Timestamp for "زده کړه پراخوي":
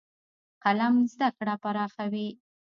1.13-2.29